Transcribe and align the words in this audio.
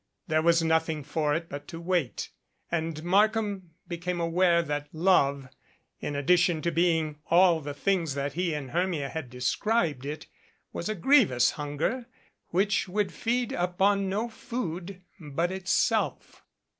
There 0.25 0.41
was 0.41 0.63
nothing 0.63 1.03
for 1.03 1.35
it 1.35 1.47
but 1.47 1.67
to 1.67 1.79
wait, 1.79 2.31
and 2.71 3.03
Markham 3.03 3.75
be 3.87 3.99
came 3.99 4.19
aware 4.19 4.63
that 4.63 4.89
love, 4.91 5.47
in 5.99 6.15
addition 6.15 6.63
to 6.63 6.71
being 6.71 7.17
all 7.27 7.61
the 7.61 7.75
things 7.75 8.15
that 8.15 8.33
he 8.33 8.55
and 8.55 8.71
Hermia 8.71 9.09
had 9.09 9.29
described 9.29 10.03
it, 10.03 10.25
was 10.73 10.89
a 10.89 10.95
grievous 10.95 11.51
hun 11.51 11.77
ger 11.77 12.07
which 12.47 12.89
would 12.89 13.11
feed 13.13 13.51
upon 13.51 14.09
no 14.09 14.27
food 14.27 15.03
but 15.19 15.51
itself. 15.51 16.41